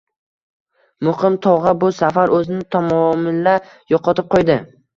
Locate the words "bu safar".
1.85-2.35